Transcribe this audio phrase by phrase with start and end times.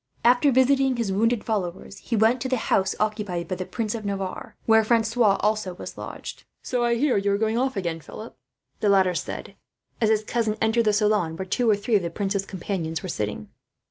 [0.25, 4.03] After visiting his wounded followers, he went to the house occupied by the Prince of
[4.03, 6.43] Navarre, where Francois also was lodged.
[6.63, 8.35] "So I hear you are off again, Philip,"
[8.79, 9.55] the latter said;
[10.01, 13.09] as his cousin entered the salon where two or three of the prince's companions were
[13.09, 13.49] sitting.